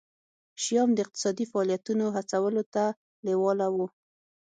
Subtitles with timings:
[0.63, 2.83] شیام د اقتصادي فعالیتونو هڅولو ته
[3.25, 3.85] لېواله وو.